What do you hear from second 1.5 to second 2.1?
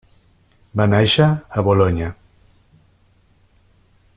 a Bolonya.